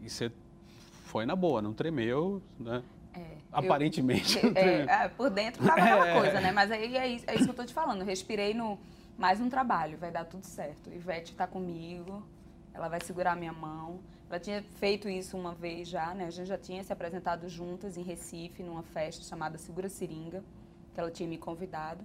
[0.02, 0.32] E você
[1.04, 2.82] foi na boa, não tremeu, né?
[3.14, 4.38] É, Aparentemente.
[4.44, 6.18] Eu, é, é, por dentro tava aquela é.
[6.18, 6.52] coisa, né?
[6.52, 8.00] Mas aí é isso, é isso que eu tô te falando.
[8.00, 8.78] Eu respirei no
[9.18, 10.90] mais um trabalho, vai dar tudo certo.
[10.90, 12.26] Ivete está comigo,
[12.72, 14.00] ela vai segurar minha mão.
[14.28, 16.26] Ela tinha feito isso uma vez já, né?
[16.26, 20.44] A gente já tinha se apresentado juntas em Recife, numa festa chamada Segura Seringa,
[20.94, 22.04] que ela tinha me convidado.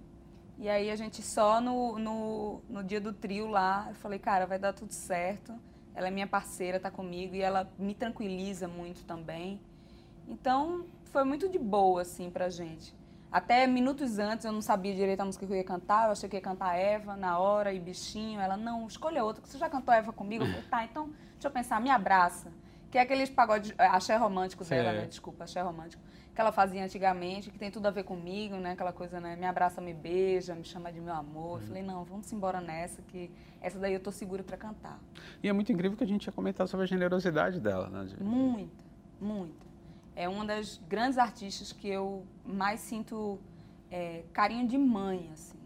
[0.58, 4.44] E aí a gente só no, no, no dia do trio lá, eu falei, cara,
[4.44, 5.54] vai dar tudo certo.
[5.94, 9.60] Ela é minha parceira, tá comigo e ela me tranquiliza muito também.
[10.28, 12.94] Então, foi muito de boa, assim, pra gente.
[13.30, 16.28] Até minutos antes eu não sabia direito a música que eu ia cantar, eu achei
[16.28, 18.40] que ia cantar Eva na hora e bichinho.
[18.40, 20.44] Ela, não, escolha outra, você já cantou Eva comigo?
[20.44, 22.52] Eu falei, tá, então deixa eu pensar, me abraça.
[22.90, 25.06] Que é aqueles pagodes, é, axé romântico dela, né?
[25.06, 26.02] Desculpa, axé romântico.
[26.34, 28.72] Que ela fazia antigamente, que tem tudo a ver comigo, né?
[28.72, 29.36] Aquela coisa, né?
[29.36, 31.58] Me abraça, me beija, me chama de meu amor.
[31.58, 31.66] Eu uhum.
[31.66, 34.98] falei, não, vamos embora nessa, que essa daí eu tô segura para cantar.
[35.42, 38.08] E é muito incrível que a gente ia comentar sobre a generosidade dela, né?
[38.20, 38.84] Muita,
[39.20, 39.65] muita.
[40.16, 43.38] É uma das grandes artistas que eu mais sinto
[43.90, 45.58] é, carinho de mãe, assim.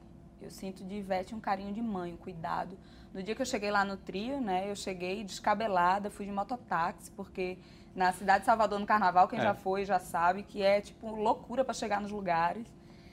[0.42, 2.76] Eu sinto de Ivete um carinho de mãe, um cuidado.
[3.14, 7.10] No dia que eu cheguei lá no trio, né, eu cheguei descabelada, fui de mototáxi,
[7.12, 7.58] porque
[7.94, 9.42] na cidade de Salvador, no carnaval, quem é.
[9.42, 12.66] já foi já sabe que é, tipo, loucura para chegar nos lugares.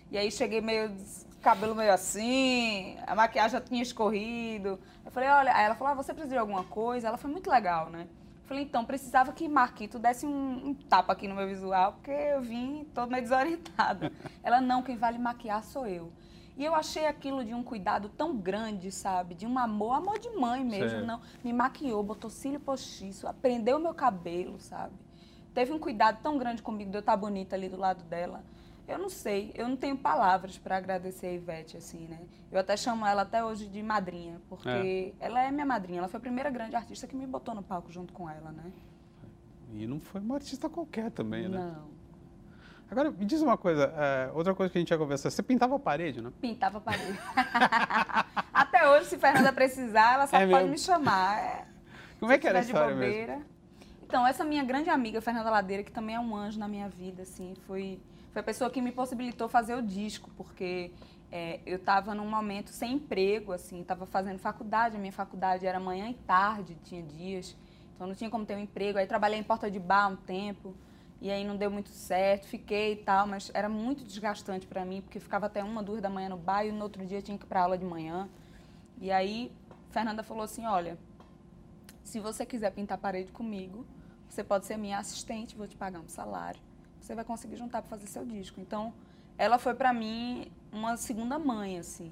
[0.09, 0.95] E aí cheguei meio,
[1.41, 4.79] cabelo meio assim, a maquiagem já tinha escorrido.
[5.03, 7.07] Eu falei, olha, aí ela falou, ah, você precisa de alguma coisa?
[7.07, 8.07] Ela foi muito legal, né?
[8.47, 12.41] Falei, então, precisava que Marquito desse um, um, tapa aqui no meu visual, porque eu
[12.41, 14.09] vim toda meio desorientada.
[14.41, 16.13] Ela, não, quem vai lhe maquiar sou eu.
[16.55, 19.35] E eu achei aquilo de um cuidado tão grande, sabe?
[19.35, 21.05] De um amor, amor de mãe mesmo, certo.
[21.05, 21.21] não.
[21.43, 24.93] Me maquiou, botou cílio postiço, aprendeu o meu cabelo, sabe?
[25.53, 28.43] Teve um cuidado tão grande comigo de eu estar bonita ali do lado dela.
[28.87, 32.19] Eu não sei, eu não tenho palavras para agradecer a Ivete, assim, né?
[32.49, 35.25] Eu até chamo ela até hoje de madrinha, porque é.
[35.25, 35.99] ela é minha madrinha.
[35.99, 38.71] Ela foi a primeira grande artista que me botou no palco junto com ela, né?
[39.73, 41.57] E não foi uma artista qualquer também, né?
[41.57, 41.97] Não.
[42.89, 45.75] Agora, me diz uma coisa, é, outra coisa que a gente ia conversar, você pintava
[45.75, 46.31] a parede, né?
[46.39, 47.19] Pintava a parede.
[48.53, 50.69] Até hoje, se Fernanda precisar, ela só é pode mesmo?
[50.71, 51.37] me chamar.
[51.37, 51.65] É.
[52.19, 53.43] Como é que era a história mesmo?
[54.01, 57.23] Então, essa minha grande amiga, Fernanda Ladeira, que também é um anjo na minha vida,
[57.23, 57.99] assim, foi,
[58.37, 60.91] foi a pessoa que me possibilitou fazer o disco, porque
[61.31, 65.79] é, eu estava num momento sem emprego, assim, estava fazendo faculdade, a minha faculdade era
[65.79, 67.57] manhã e tarde, tinha dias,
[67.95, 68.99] então não tinha como ter um emprego.
[68.99, 70.75] Aí trabalhei em porta de bar um tempo,
[71.19, 75.01] e aí não deu muito certo, fiquei e tal, mas era muito desgastante para mim,
[75.01, 77.43] porque ficava até uma, duas da manhã no bar e no outro dia tinha que
[77.43, 78.29] ir para aula de manhã.
[79.01, 79.51] E aí
[79.89, 80.95] Fernanda falou assim, olha,
[82.03, 83.83] se você quiser pintar parede comigo,
[84.29, 86.66] você pode ser minha assistente, vou te pagar um salário.
[87.07, 88.59] Você vai conseguir juntar para fazer seu disco.
[88.59, 88.93] Então,
[89.37, 92.11] ela foi para mim uma segunda mãe, assim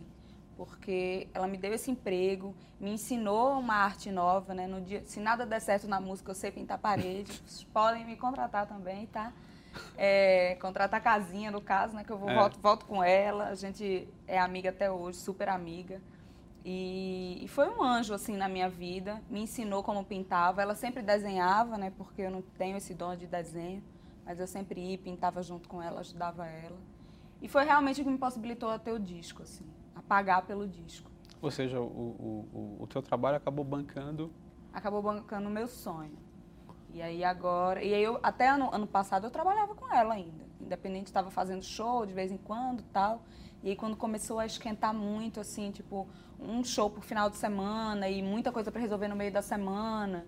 [0.56, 4.66] porque ela me deu esse emprego, me ensinou uma arte nova, né?
[4.66, 8.66] No dia, se nada der certo na música, eu sei pintar parede, podem me contratar
[8.66, 9.34] também, tá?
[9.98, 12.06] É, contratar a casinha, no caso, né?
[12.06, 12.36] Que eu vou, é.
[12.36, 16.02] volto, volto com ela, a gente é amiga até hoje, super amiga.
[16.64, 21.04] E, e, foi um anjo, assim, na minha vida, me ensinou como pintava, ela sempre
[21.04, 21.92] desenhava, né?
[21.98, 23.84] Porque eu não tenho esse dom de desenho,
[24.26, 26.78] mas eu sempre ia, pintava junto com ela, ajudava ela.
[27.42, 30.68] E foi realmente o que me possibilitou a ter o disco, assim a pagar pelo
[30.68, 31.10] disco.
[31.42, 34.32] Ou seja, o, o, o, o teu trabalho acabou bancando...
[34.74, 36.18] Acabou bancando o meu sonho.
[36.94, 37.82] E aí agora...
[37.82, 40.46] E aí eu, até ano, ano passado eu trabalhava com ela ainda.
[40.60, 43.24] Independente, estava fazendo show de vez em quando tal.
[43.64, 46.08] E aí quando começou a esquentar muito, assim, tipo,
[46.40, 50.26] um show por final de semana e muita coisa para resolver no meio da semana...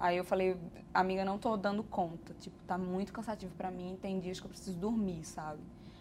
[0.00, 0.56] Aí eu falei,
[0.94, 2.32] amiga, não tô dando conta.
[2.40, 5.60] Tipo, tá muito cansativo para mim, tem dias que eu preciso dormir, sabe?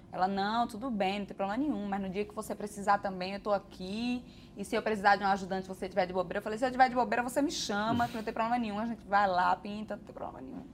[0.10, 3.34] Ela, não, tudo bem, não tem problema nenhum, mas no dia que você precisar também,
[3.34, 4.24] eu estou aqui.
[4.56, 6.70] E se eu precisar de um ajudante, você estiver de bobeira, eu falei, se eu
[6.70, 9.54] estiver de bobeira, você me chama, que não tem problema nenhum, a gente vai lá,
[9.58, 10.66] pinta, não tem problema nenhum.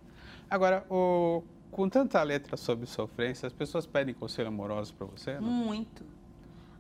[0.48, 5.40] Agora, o, com tanta letra sobre sofrência, as pessoas pedem conselho amoroso para você?
[5.40, 5.42] Não?
[5.42, 6.06] Muito,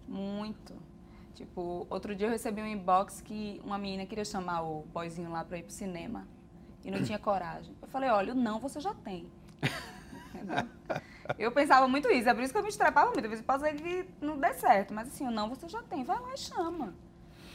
[0.07, 0.75] muito.
[1.33, 5.43] Tipo, outro dia eu recebi um inbox que uma menina queria chamar o boyzinho lá
[5.43, 6.34] para ir pro cinema
[6.85, 7.75] e não tinha coragem.
[7.81, 9.29] Eu falei, olha, o não você já tem.
[10.33, 10.69] Entendeu?
[11.39, 13.25] Eu pensava muito isso, é por isso que eu me estrepava muito.
[13.25, 16.19] Às vezes pode ser que não dê certo, mas assim, não, você já tem, vai
[16.19, 16.93] lá e chama.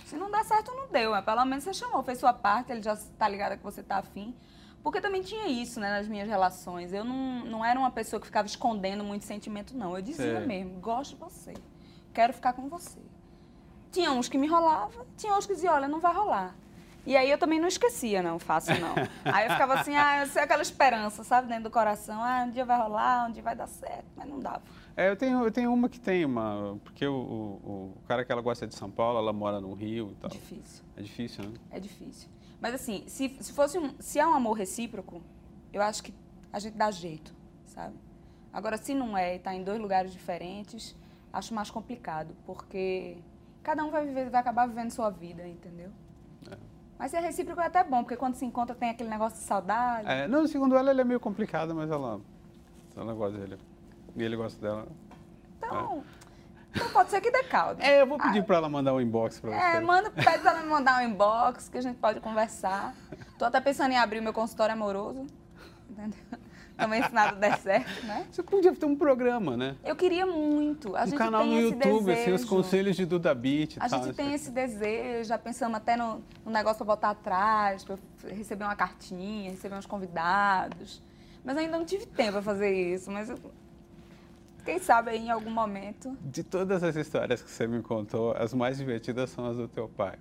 [0.05, 2.83] Se não dá certo, não deu, mas pelo menos você chamou, fez sua parte, ele
[2.83, 4.35] já está ligado que você está afim.
[4.83, 6.93] Porque também tinha isso, né, nas minhas relações.
[6.93, 9.95] Eu não, não era uma pessoa que ficava escondendo muito sentimento, não.
[9.95, 10.47] Eu dizia Sim.
[10.47, 11.55] mesmo, gosto de você,
[12.13, 12.99] quero ficar com você.
[13.93, 16.57] Tinha uns que me rolavam, tinha uns que diziam, olha, não vai rolar.
[17.07, 18.95] E aí eu também não esquecia, não, fácil não.
[19.25, 22.51] aí eu ficava assim, ah, eu sei aquela esperança, sabe, dentro do coração, ah, um
[22.51, 24.63] dia vai rolar, um dia vai dar certo, mas não dava.
[24.97, 28.31] É, eu tenho, eu tenho uma que tem uma, porque o, o, o cara que
[28.31, 30.31] ela gosta é de São Paulo, ela mora no Rio e tal.
[30.31, 30.85] Difícil.
[30.97, 31.55] É difícil, né?
[31.71, 32.29] É difícil.
[32.61, 35.23] Mas assim, se, se fosse um, se é um amor recíproco,
[35.73, 36.13] eu acho que
[36.53, 37.35] a gente dá jeito,
[37.65, 37.95] sabe?
[38.53, 40.95] Agora, se não é e está em dois lugares diferentes,
[41.33, 43.17] acho mais complicado, porque
[43.63, 45.91] cada um vai, viver, vai acabar vivendo sua vida, entendeu?
[47.01, 50.07] Mas é recíproco é até bom, porque quando se encontra tem aquele negócio de saudade.
[50.07, 52.21] É, não, segundo ela, ele é meio complicado, mas ela,
[52.95, 53.59] ela gosta dele.
[54.15, 54.87] E ele gosta dela.
[55.57, 56.05] Então,
[56.75, 56.77] é.
[56.77, 57.81] então pode ser que dê caldo.
[57.83, 59.77] É, eu vou pedir ah, para ela mandar um inbox para você.
[59.77, 62.95] É, manda, pede para ela me mandar um inbox, que a gente pode conversar.
[63.39, 65.27] Tô até pensando em abrir meu consultório amoroso.
[65.89, 66.21] Entendeu?
[66.81, 68.27] Também se nada der certo, né?
[68.31, 69.77] Você podia ter um programa, né?
[69.85, 70.97] Eu queria muito.
[70.97, 72.21] A um gente canal tem no esse YouTube, desejo.
[72.23, 74.05] assim, os conselhos de Duda Beat e A tal.
[74.05, 77.97] gente tem esse desejo, já pensamos até no, no negócio para botar atrás, para
[78.29, 81.03] receber uma cartinha, receber uns convidados.
[81.45, 83.11] Mas ainda não tive tempo para fazer isso.
[83.11, 83.39] Mas eu-
[84.65, 86.17] quem sabe aí em algum momento.
[86.23, 89.89] De todas as histórias que você me contou, as mais divertidas são as do teu
[89.89, 90.19] pai.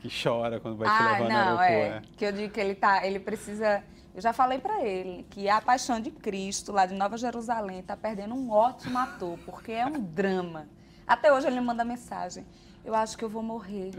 [0.00, 2.06] Que chora quando vai te ah, levar no não, aeroporto.
[2.06, 2.16] é.
[2.16, 3.82] Que eu digo que ele tá, ele precisa.
[4.18, 7.96] Eu já falei para ele que a Paixão de Cristo, lá de Nova Jerusalém, tá
[7.96, 10.66] perdendo um ótimo ator, porque é um drama.
[11.06, 12.44] Até hoje ele me manda mensagem.
[12.84, 13.92] Eu acho que eu vou morrer.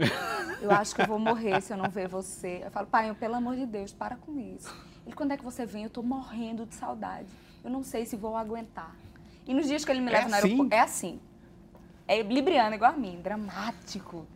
[0.60, 2.60] Eu acho que eu vou morrer se eu não ver você.
[2.62, 4.68] Eu falo, pai, pelo amor de Deus, para com isso.
[5.06, 5.84] Ele, quando é que você vem?
[5.84, 7.30] Eu tô morrendo de saudade.
[7.64, 8.94] Eu não sei se vou aguentar.
[9.46, 10.44] E nos dias que ele me É leva no assim?
[10.48, 10.74] aeroporto.
[10.74, 11.18] É assim.
[12.06, 14.26] É libriano, igual a mim, dramático.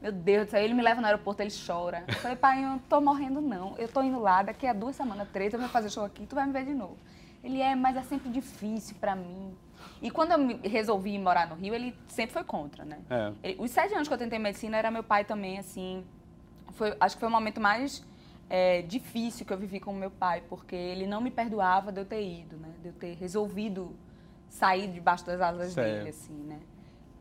[0.00, 2.04] Meu Deus do céu, ele me leva no aeroporto, ele chora.
[2.08, 3.76] Eu falei, pai, eu não tô morrendo, não.
[3.76, 6.34] Eu tô indo lá, daqui a duas semanas, três, eu vou fazer show aqui, tu
[6.34, 6.96] vai me ver de novo.
[7.44, 9.54] Ele é, mas é sempre difícil pra mim.
[10.00, 12.98] E quando eu resolvi morar no Rio, ele sempre foi contra, né?
[13.10, 13.32] É.
[13.42, 16.04] Ele- os sete anos que eu tentei medicina era meu pai também, assim.
[16.72, 18.02] Foi, acho que foi o momento mais
[18.48, 22.00] é, difícil que eu vivi com o meu pai, porque ele não me perdoava de
[22.00, 22.68] eu ter ido, né?
[22.82, 23.94] De eu ter resolvido
[24.48, 25.98] sair debaixo das asas Certo.
[25.98, 26.58] dele, assim, né?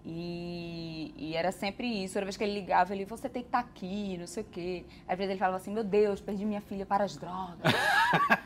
[0.06, 2.14] E, e era sempre isso.
[2.14, 4.86] Toda vez que ele ligava, ele, você tem que estar aqui, não sei o quê.
[5.08, 7.60] Às vezes ele falava assim, meu Deus, perdi minha filha para as drogas.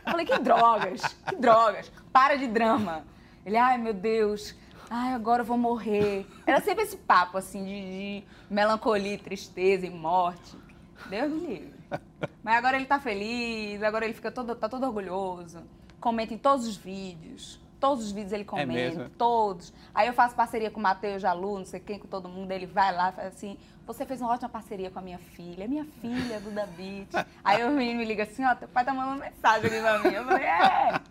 [0.05, 1.01] eu falei, que drogas?
[1.27, 1.91] Que drogas?
[2.11, 3.05] Para de drama.
[3.45, 4.55] Ele, ai, meu Deus,
[4.89, 6.25] ai, agora eu vou morrer.
[6.45, 10.57] Era sempre esse papo, assim, de, de melancolia, tristeza e morte.
[11.09, 11.73] Deus me livre.
[12.41, 15.59] Mas agora ele tá feliz, agora ele fica todo, tá todo orgulhoso.
[15.99, 17.62] Comenta em todos os vídeos.
[17.83, 19.09] Todos os vídeos ele comenta, mesmo?
[19.17, 19.73] todos.
[19.93, 22.49] Aí eu faço parceria com o Matheus Jalu, não sei quem, com todo mundo.
[22.49, 25.67] Ele vai lá e fala assim: Você fez uma ótima parceria com a minha filha,
[25.67, 27.09] minha filha, Duda Beat.
[27.43, 30.15] Aí o menino me liga assim: Ó, teu pai tá mandando mensagem aqui pra mim.
[30.15, 31.01] Eu falei: É.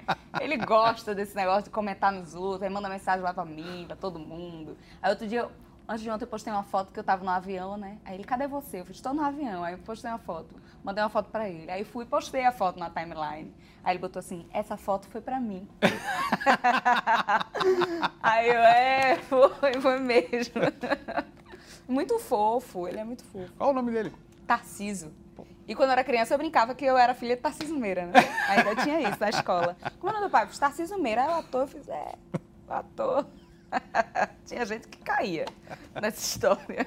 [0.40, 3.94] Ele gosta desse negócio de comentar nos outros, aí manda mensagem lá pra mim, pra
[3.94, 4.74] todo mundo.
[5.02, 5.46] Aí outro dia,
[5.88, 7.98] antes de ontem, eu postei uma foto que eu tava no avião, né?
[8.04, 8.80] Aí ele: Cadê você?
[8.80, 9.64] Eu falei: Estou no avião.
[9.64, 11.70] Aí eu postei uma foto, mandei uma foto pra ele.
[11.70, 13.54] Aí fui e postei a foto na timeline.
[13.82, 15.68] Aí ele botou assim: Essa foto foi pra mim.
[18.22, 20.54] Aí eu, é, foi, foi mesmo.
[21.88, 23.52] Muito fofo, ele é muito fofo.
[23.58, 24.12] Qual o nome dele?
[24.46, 25.12] Tarciso.
[25.66, 28.12] E quando eu era criança, eu brincava que eu era filha de Tarciso Meira, né?
[28.48, 29.76] Ainda tinha isso na escola.
[29.98, 30.48] Como é o nome do pai?
[30.58, 32.14] Tarciso Meira, aí o ator, eu fiz, é,
[32.68, 33.26] o ator.
[34.46, 35.46] tinha gente que caía
[36.00, 36.86] nessa história.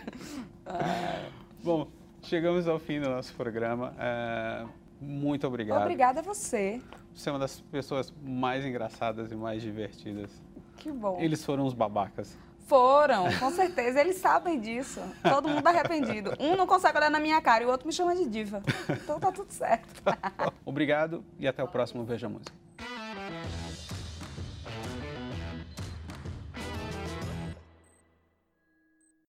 [0.65, 1.30] Ah,
[1.63, 1.88] Bom,
[2.21, 3.93] chegamos ao fim do nosso programa.
[3.98, 4.65] É,
[5.02, 5.82] muito obrigado.
[5.82, 6.82] Obrigada a você.
[7.13, 10.32] Você é uma das pessoas mais engraçadas e mais divertidas.
[10.78, 11.17] Que bom.
[11.19, 12.38] Eles foram os babacas.
[12.67, 15.00] Foram, com certeza, eles sabem disso.
[15.21, 16.34] Todo mundo arrependido.
[16.39, 18.62] Um não consegue olhar na minha cara e o outro me chama de diva.
[18.89, 20.02] Então tá tudo certo.
[20.65, 22.64] Obrigado e até o próximo Veja Música.